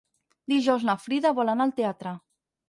[0.53, 2.17] Dijous na Frida vol anar al teatre.